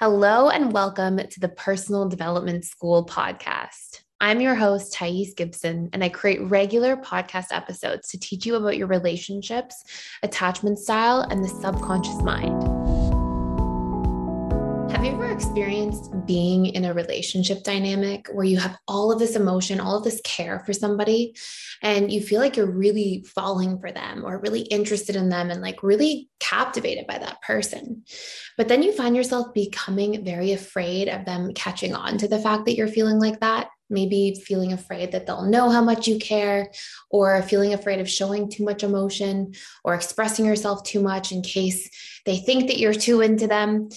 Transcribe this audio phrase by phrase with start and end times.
[0.00, 4.00] Hello and welcome to the Personal Development School podcast.
[4.20, 8.76] I'm your host, Thais Gibson, and I create regular podcast episodes to teach you about
[8.76, 9.84] your relationships,
[10.24, 12.83] attachment style, and the subconscious mind.
[15.04, 19.36] Have you ever experienced being in a relationship dynamic where you have all of this
[19.36, 21.36] emotion, all of this care for somebody,
[21.82, 25.60] and you feel like you're really falling for them or really interested in them and
[25.60, 28.04] like really captivated by that person?
[28.56, 32.64] But then you find yourself becoming very afraid of them catching on to the fact
[32.64, 33.68] that you're feeling like that.
[33.90, 36.72] Maybe feeling afraid that they'll know how much you care,
[37.10, 39.52] or feeling afraid of showing too much emotion
[39.84, 41.90] or expressing yourself too much in case
[42.24, 43.90] they think that you're too into them.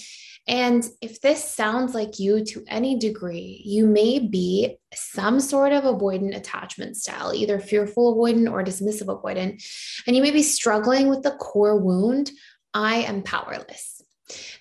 [0.48, 5.84] And if this sounds like you to any degree, you may be some sort of
[5.84, 9.62] avoidant attachment style, either fearful avoidant or dismissive avoidant.
[10.06, 12.30] And you may be struggling with the core wound
[12.72, 14.00] I am powerless.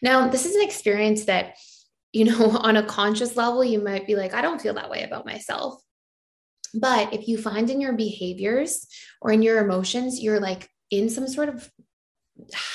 [0.02, 1.56] Now, this is an experience that,
[2.12, 5.04] you know, on a conscious level, you might be like, I don't feel that way
[5.04, 5.82] about myself.
[6.74, 8.88] But if you find in your behaviors
[9.22, 11.72] or in your emotions, you're like in some sort of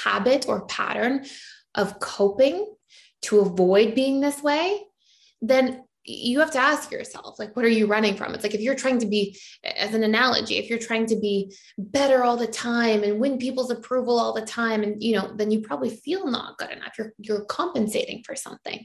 [0.03, 1.27] habit or pattern
[1.75, 2.67] of coping
[3.23, 4.83] to avoid being this way,
[5.41, 8.35] then you have to ask yourself like what are you running from?
[8.35, 11.55] It's like if you're trying to be as an analogy if you're trying to be
[11.79, 15.51] better all the time and win people's approval all the time and you know then
[15.51, 16.95] you probably feel not good enough.
[16.99, 18.85] You're you're compensating for something.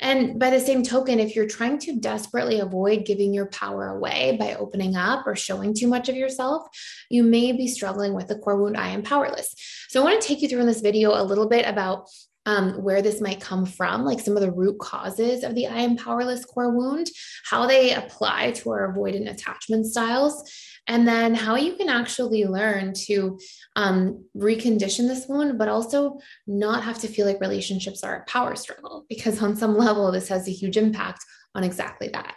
[0.00, 4.36] And by the same token if you're trying to desperately avoid giving your power away
[4.38, 6.66] by opening up or showing too much of yourself
[7.08, 9.54] you may be struggling with the core wound i am powerless.
[9.88, 12.08] So i want to take you through in this video a little bit about
[12.48, 15.80] um, where this might come from, like some of the root causes of the I
[15.80, 17.06] am powerless core wound,
[17.44, 20.50] how they apply to our avoidant attachment styles,
[20.86, 23.38] and then how you can actually learn to
[23.76, 28.56] um, recondition this wound, but also not have to feel like relationships are a power
[28.56, 31.22] struggle, because on some level, this has a huge impact
[31.54, 32.34] on exactly that.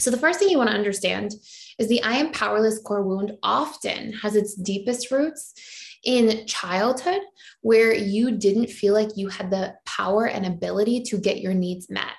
[0.00, 1.34] So, the first thing you want to understand
[1.78, 5.52] is the I am powerless core wound often has its deepest roots
[6.04, 7.20] in childhood
[7.60, 11.90] where you didn't feel like you had the power and ability to get your needs
[11.90, 12.14] met,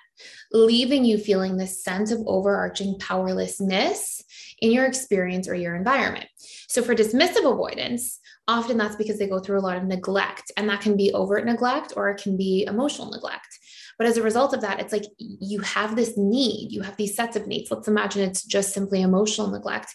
[0.52, 4.24] leaving you feeling this sense of overarching powerlessness
[4.60, 6.28] in your experience or your environment.
[6.68, 10.70] So, for dismissive avoidance, often that's because they go through a lot of neglect, and
[10.70, 13.58] that can be overt neglect or it can be emotional neglect.
[14.02, 17.16] But as a result of that, it's like you have this need, you have these
[17.16, 17.70] sets of needs.
[17.70, 19.94] Let's imagine it's just simply emotional neglect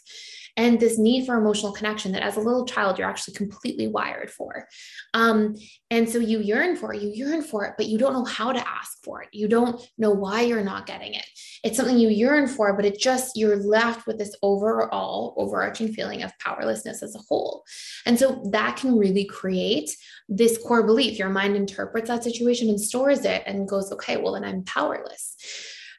[0.57, 4.31] and this need for emotional connection that as a little child you're actually completely wired
[4.31, 4.67] for.
[5.15, 5.57] Um,
[5.91, 8.53] and so you yearn for it you yearn for it but you don't know how
[8.53, 9.29] to ask for it.
[9.33, 11.27] You don't know why you're not getting it.
[11.63, 16.23] It's something you yearn for but it just you're left with this overall overarching feeling
[16.23, 17.65] of powerlessness as a whole.
[18.07, 19.91] And so that can really create
[20.29, 21.19] this core belief.
[21.19, 25.37] Your mind interprets that situation and stores it and goes okay well then i'm powerless.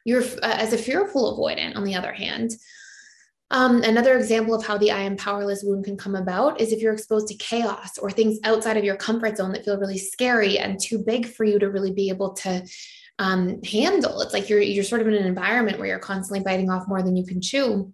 [0.04, 2.52] You're uh, as a fearful avoidant on the other hand
[3.50, 6.80] um, another example of how the I am powerless wound can come about is if
[6.80, 10.58] you're exposed to chaos or things outside of your comfort zone that feel really scary
[10.58, 12.66] and too big for you to really be able to
[13.18, 14.20] um, handle.
[14.20, 17.02] It's like you're you're sort of in an environment where you're constantly biting off more
[17.02, 17.92] than you can chew.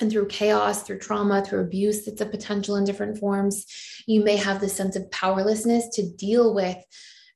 [0.00, 3.64] And through chaos, through trauma, through abuse, that's a potential in different forms,
[4.06, 6.76] you may have this sense of powerlessness to deal with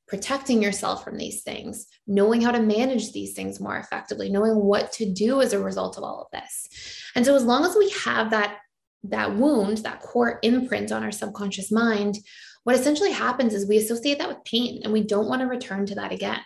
[0.09, 4.91] protecting yourself from these things, knowing how to manage these things more effectively, knowing what
[4.93, 6.67] to do as a result of all of this.
[7.15, 8.57] And so as long as we have that
[9.05, 12.17] that wound, that core imprint on our subconscious mind,
[12.65, 15.85] what essentially happens is we associate that with pain and we don't want to return
[15.85, 16.41] to that again.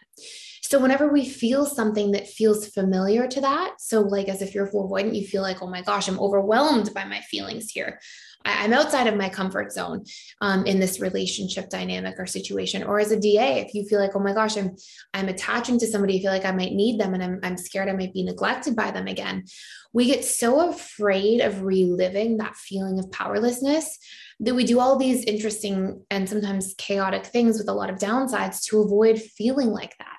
[0.62, 4.90] So whenever we feel something that feels familiar to that, so like as a fearful
[4.90, 8.00] avoidant, you feel like, oh my gosh, I'm overwhelmed by my feelings here.
[8.46, 10.06] I, am outside of my comfort zone
[10.42, 12.84] um, in this relationship dynamic or situation.
[12.84, 14.76] Or as a DA, if you feel like, oh my gosh, I'm
[15.14, 17.90] I'm attaching to somebody, I feel like I might need them and I'm I'm scared
[17.90, 19.46] I might be neglected by them again.
[19.94, 24.00] We get so afraid of reliving that feeling of powerlessness
[24.40, 28.64] that we do all these interesting and sometimes chaotic things with a lot of downsides
[28.66, 30.18] to avoid feeling like that.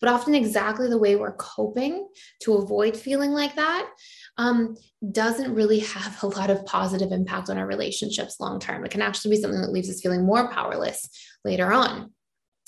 [0.00, 2.06] But often, exactly the way we're coping
[2.42, 3.88] to avoid feeling like that
[4.36, 4.76] um,
[5.12, 8.84] doesn't really have a lot of positive impact on our relationships long term.
[8.84, 11.08] It can actually be something that leaves us feeling more powerless
[11.44, 12.10] later on.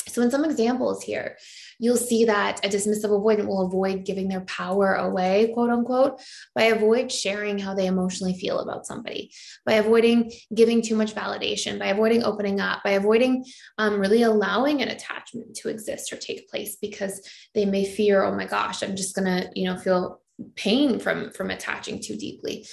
[0.09, 1.37] So, in some examples here,
[1.81, 6.21] you'll see that a dismissive avoidant will avoid giving their power away, quote unquote,
[6.55, 9.33] by avoid sharing how they emotionally feel about somebody,
[9.65, 13.45] by avoiding giving too much validation, by avoiding opening up, by avoiding
[13.79, 17.21] um, really allowing an attachment to exist or take place because
[17.55, 20.21] they may fear, oh my gosh, I'm just gonna, you know, feel
[20.55, 22.67] pain from from attaching too deeply.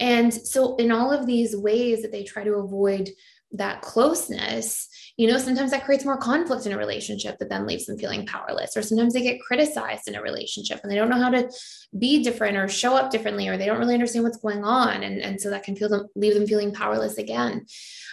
[0.00, 3.10] And so in all of these ways that they try to avoid
[3.52, 7.86] that closeness you know sometimes that creates more conflict in a relationship that then leaves
[7.86, 8.76] them feeling powerless.
[8.76, 11.50] Or sometimes they get criticized in a relationship and they don't know how to
[11.98, 15.02] be different or show up differently or they don't really understand what's going on.
[15.02, 17.66] And, and so that can feel them leave them feeling powerless again.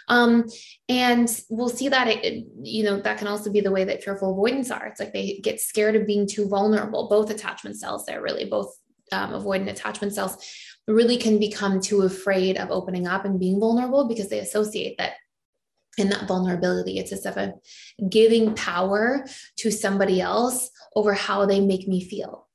[0.09, 0.45] Um,
[0.89, 4.31] and we'll see that it, you know that can also be the way that fearful
[4.31, 4.87] avoidance are.
[4.87, 7.07] It's like they get scared of being too vulnerable.
[7.07, 8.75] Both attachment styles there really both
[9.11, 10.37] um, avoidant attachment styles
[10.87, 15.13] really can become too afraid of opening up and being vulnerable because they associate that
[15.97, 16.97] in that vulnerability.
[16.97, 17.53] It's as if I'm
[18.09, 19.25] giving power
[19.57, 22.47] to somebody else over how they make me feel.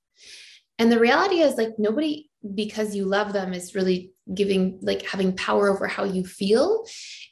[0.78, 5.36] And the reality is, like, nobody, because you love them, is really giving, like, having
[5.36, 6.84] power over how you feel.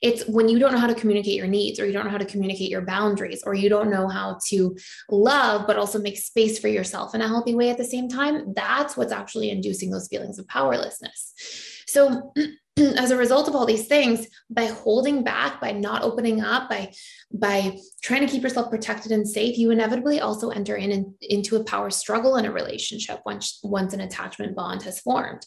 [0.02, 2.18] It's when you don't know how to communicate your needs, or you don't know how
[2.18, 4.76] to communicate your boundaries, or you don't know how to
[5.10, 8.52] love, but also make space for yourself in a healthy way at the same time.
[8.54, 11.32] That's what's actually inducing those feelings of powerlessness.
[11.86, 12.32] So,
[12.96, 16.90] as a result of all these things by holding back by not opening up by
[17.32, 21.56] by trying to keep yourself protected and safe you inevitably also enter in, in, into
[21.56, 25.44] a power struggle in a relationship once once an attachment bond has formed.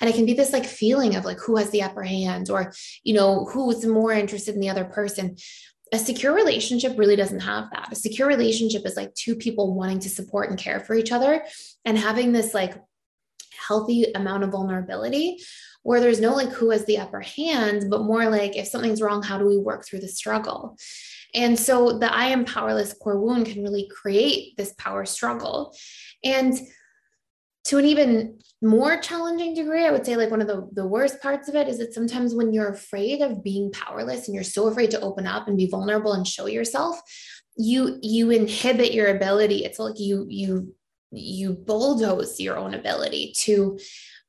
[0.00, 2.72] And it can be this like feeling of like who has the upper hand or
[3.02, 5.36] you know who's more interested in the other person.
[5.92, 7.90] A secure relationship really doesn't have that.
[7.90, 11.44] A secure relationship is like two people wanting to support and care for each other
[11.84, 12.74] and having this like
[13.66, 15.38] healthy amount of vulnerability
[15.88, 19.22] where there's no like who has the upper hand, but more like if something's wrong,
[19.22, 20.76] how do we work through the struggle?
[21.34, 25.74] And so the I am powerless core wound can really create this power struggle.
[26.22, 26.52] And
[27.64, 31.22] to an even more challenging degree, I would say like one of the, the worst
[31.22, 34.66] parts of it is that sometimes when you're afraid of being powerless and you're so
[34.66, 37.00] afraid to open up and be vulnerable and show yourself,
[37.56, 39.64] you you inhibit your ability.
[39.64, 40.74] It's like you you
[41.12, 43.78] you bulldoze your own ability to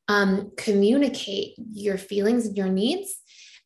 [0.10, 3.16] um, communicate your feelings and your needs.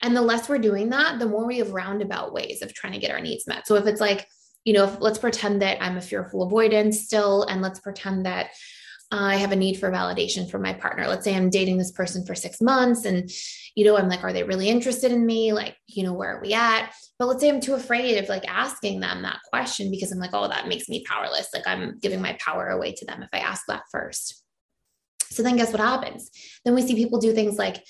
[0.01, 2.99] And the less we're doing that, the more we have roundabout ways of trying to
[2.99, 3.65] get our needs met.
[3.65, 4.27] So if it's like,
[4.65, 8.51] you know, let's pretend that I'm a fearful avoidance still, and let's pretend that
[9.11, 11.07] I have a need for validation from my partner.
[11.07, 13.29] Let's say I'm dating this person for six months and,
[13.75, 15.53] you know, I'm like, are they really interested in me?
[15.53, 16.91] Like, you know, where are we at?
[17.19, 20.33] But let's say I'm too afraid of like asking them that question because I'm like,
[20.33, 21.49] oh, that makes me powerless.
[21.53, 24.42] Like I'm giving my power away to them if I ask that first.
[25.35, 26.29] So then guess what happens?
[26.63, 27.83] Then we see people do things like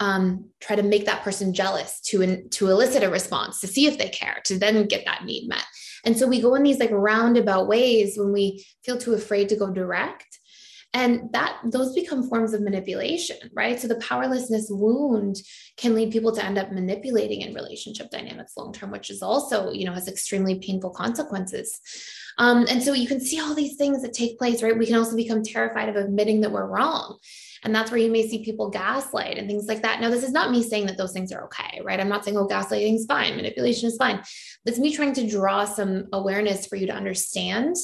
[0.00, 3.86] um, try to make that person jealous to, in, to elicit a response, to see
[3.86, 5.64] if they care, to then get that need met.
[6.04, 9.56] And so we go in these like roundabout ways when we feel too afraid to
[9.56, 10.39] go direct.
[10.92, 13.78] And that those become forms of manipulation, right?
[13.78, 15.36] So the powerlessness wound
[15.76, 19.70] can lead people to end up manipulating in relationship dynamics long term, which is also,
[19.70, 21.80] you know, has extremely painful consequences.
[22.38, 24.76] Um, and so you can see all these things that take place, right?
[24.76, 27.18] We can also become terrified of admitting that we're wrong.
[27.64, 30.00] And that's where you may see people gaslight and things like that.
[30.00, 32.00] Now, this is not me saying that those things are okay, right?
[32.00, 34.22] I'm not saying, oh, gaslighting is fine, manipulation is fine.
[34.64, 37.76] It's me trying to draw some awareness for you to understand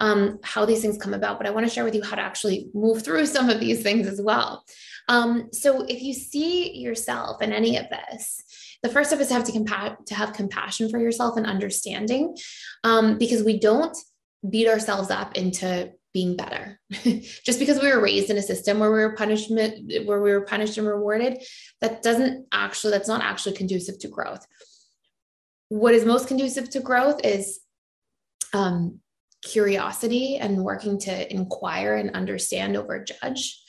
[0.00, 1.38] um, how these things come about.
[1.38, 3.82] But I want to share with you how to actually move through some of these
[3.82, 4.64] things as well.
[5.08, 8.42] Um, so if you see yourself in any of this,
[8.82, 12.36] the first step is to have to, compa- to have compassion for yourself and understanding
[12.84, 13.96] um, because we don't
[14.48, 16.80] beat ourselves up into being better.
[17.44, 20.46] Just because we were raised in a system where we were punishment where we were
[20.46, 21.42] punished and rewarded
[21.80, 24.46] that doesn't actually that's not actually conducive to growth.
[25.68, 27.60] What is most conducive to growth is
[28.54, 29.00] um,
[29.42, 33.60] curiosity and working to inquire and understand over judge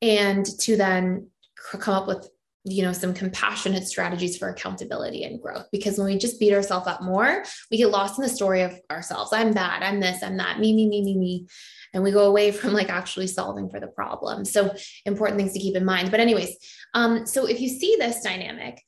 [0.00, 1.28] and to then
[1.72, 2.28] come up with
[2.64, 5.66] you know some compassionate strategies for accountability and growth.
[5.70, 8.78] Because when we just beat ourselves up more we get lost in the story of
[8.90, 9.32] ourselves.
[9.32, 11.46] I'm bad i'm this i'm that me me me me me.
[11.92, 14.44] And we go away from like actually solving for the problem.
[14.44, 14.74] So
[15.06, 16.10] important things to keep in mind.
[16.10, 16.56] But anyways
[16.94, 18.82] um so if you see this dynamic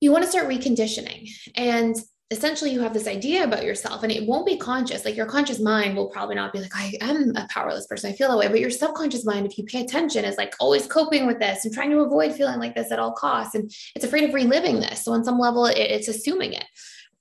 [0.00, 1.30] you want to start reconditioning.
[1.54, 1.94] And
[2.32, 5.04] essentially you have this idea about yourself and it won't be conscious.
[5.04, 8.10] Like your conscious mind will probably not be like i am a powerless person.
[8.10, 8.48] I feel that way.
[8.48, 11.72] But your subconscious mind if you pay attention is like always coping with this and
[11.72, 13.54] trying to avoid feeling like this at all costs.
[13.54, 15.04] And it's afraid of reliving this.
[15.04, 16.64] So on some level it, it's assuming it.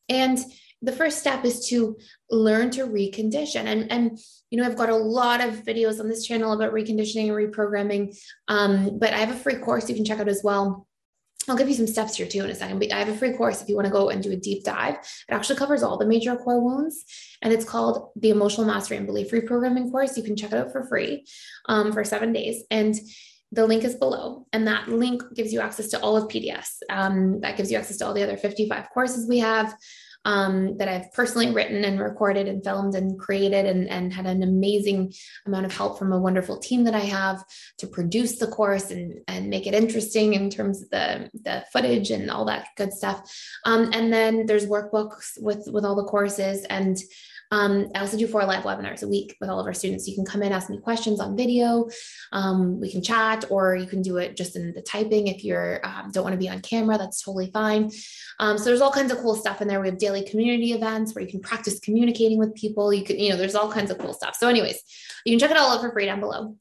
[0.07, 0.39] And
[0.81, 1.97] the first step is to
[2.31, 3.65] learn to recondition.
[3.65, 4.17] And and
[4.49, 8.17] you know i've got a lot of videos on this channel about reconditioning and reprogramming.
[8.47, 10.87] Um, but i have a free course you can check out as well
[11.47, 13.33] I'll give you some steps here too in a second, but I have a free
[13.33, 14.95] course if you want to go and do a deep dive.
[14.95, 17.03] It actually covers all the major core wounds,
[17.41, 20.17] and it's called the Emotional Mastery and Belief Reprogramming course.
[20.17, 21.25] You can check it out for free
[21.67, 22.63] um, for seven days.
[22.69, 22.95] And
[23.51, 26.67] the link is below, and that link gives you access to all of PDS.
[26.89, 29.75] Um, that gives you access to all the other 55 courses we have.
[30.25, 34.43] Um, that I've personally written and recorded and filmed and created and, and had an
[34.43, 35.13] amazing
[35.45, 37.43] amount of help from a wonderful team that I have
[37.79, 42.11] to produce the course and, and make it interesting in terms of the, the footage
[42.11, 43.21] and all that good stuff.
[43.65, 46.97] Um, and then there's workbooks with, with all the courses and
[47.51, 50.07] um, I also do four live webinars a week with all of our students.
[50.07, 51.89] You can come in, ask me questions on video.
[52.31, 55.57] Um, we can chat, or you can do it just in the typing if you
[55.83, 56.97] um, don't want to be on camera.
[56.97, 57.91] That's totally fine.
[58.39, 59.81] Um, so there's all kinds of cool stuff in there.
[59.81, 62.93] We have daily community events where you can practice communicating with people.
[62.93, 64.35] You can, you know, there's all kinds of cool stuff.
[64.35, 64.81] So, anyways,
[65.25, 66.57] you can check it all out for free down below.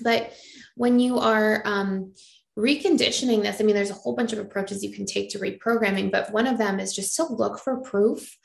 [0.00, 0.32] But
[0.76, 2.14] when you are um,
[2.58, 6.10] reconditioning this, I mean, there's a whole bunch of approaches you can take to reprogramming,
[6.10, 8.36] but one of them is just to look for proof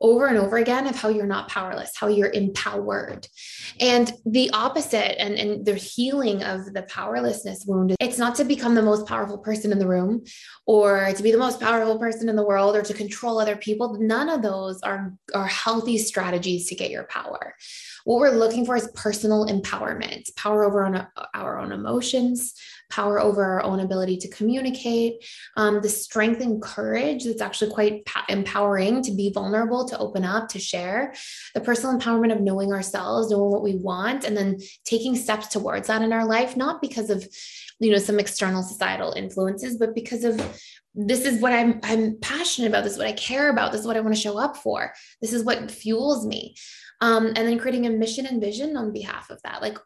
[0.00, 3.26] over and over again of how you're not powerless, how you're empowered.
[3.80, 8.74] And the opposite and, and the healing of the powerlessness wound, it's not to become
[8.74, 10.24] the most powerful person in the room
[10.66, 13.96] or to be the most powerful person in the world or to control other people.
[13.98, 17.47] None of those are, are healthy strategies to get your power.
[18.04, 22.54] What we're looking for is personal empowerment, power over on our own emotions,
[22.90, 25.24] power over our own ability to communicate,
[25.56, 30.48] um, the strength and courage that's actually quite empowering to be vulnerable, to open up,
[30.48, 31.14] to share,
[31.54, 35.88] the personal empowerment of knowing ourselves, knowing what we want, and then taking steps towards
[35.88, 37.28] that in our life, not because of
[37.80, 40.40] you know some external societal influences but because of
[40.98, 42.82] this is what I'm I'm passionate about.
[42.82, 43.70] This is what I care about.
[43.70, 44.92] This is what I want to show up for.
[45.22, 46.56] This is what fuels me.
[47.00, 49.62] Um, and then creating a mission and vision on behalf of that.
[49.62, 49.78] Like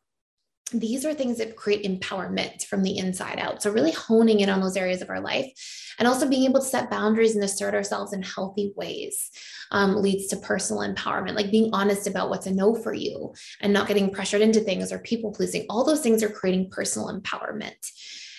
[0.72, 3.62] these are things that create empowerment from the inside out.
[3.62, 5.52] So, really honing in on those areas of our life
[5.98, 9.30] and also being able to set boundaries and assert ourselves in healthy ways
[9.70, 13.72] um, leads to personal empowerment, like being honest about what's a no for you and
[13.72, 15.66] not getting pressured into things or people pleasing.
[15.68, 17.90] All those things are creating personal empowerment.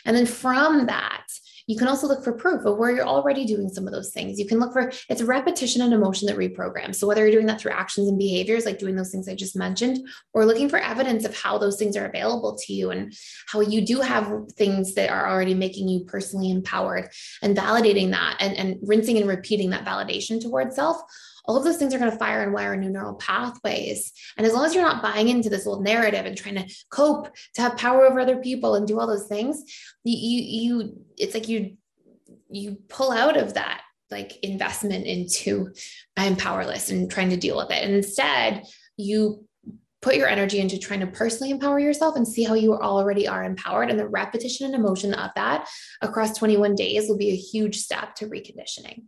[0.05, 1.25] And then from that,
[1.67, 4.39] you can also look for proof of where you're already doing some of those things.
[4.39, 6.95] You can look for it's repetition and emotion that reprograms.
[6.95, 9.55] So whether you're doing that through actions and behaviors, like doing those things I just
[9.55, 13.13] mentioned, or looking for evidence of how those things are available to you and
[13.47, 17.09] how you do have things that are already making you personally empowered
[17.41, 20.97] and validating that and, and rinsing and repeating that validation towards self
[21.45, 24.13] all of those things are going to fire and wire new neural pathways.
[24.37, 27.29] And as long as you're not buying into this old narrative and trying to cope
[27.55, 29.63] to have power over other people and do all those things,
[30.03, 31.77] you, you, it's like you,
[32.49, 33.81] you pull out of that
[34.11, 35.73] like investment into
[36.15, 37.83] I'm powerless and trying to deal with it.
[37.83, 38.63] And instead,
[38.95, 39.45] you
[40.03, 43.43] put your energy into trying to personally empower yourself and see how you already are
[43.43, 43.89] empowered.
[43.89, 45.67] And the repetition and emotion of that
[46.01, 49.03] across 21 days will be a huge step to reconditioning.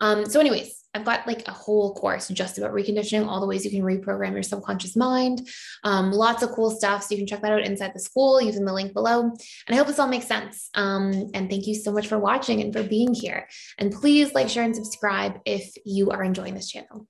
[0.00, 3.64] Um, so, anyways, I've got like a whole course just about reconditioning, all the ways
[3.64, 5.48] you can reprogram your subconscious mind.
[5.84, 7.02] Um, lots of cool stuff.
[7.02, 9.22] So you can check that out inside the school using the link below.
[9.22, 9.38] And
[9.68, 10.70] I hope this all makes sense.
[10.74, 13.48] Um, and thank you so much for watching and for being here.
[13.76, 17.06] And please like, share, and subscribe if you are enjoying this channel.